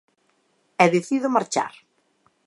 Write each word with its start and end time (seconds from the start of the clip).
E 0.83 0.85
decido 0.95 1.27
marchar. 1.35 1.73